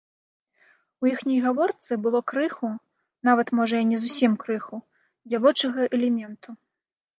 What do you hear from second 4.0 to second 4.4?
зусім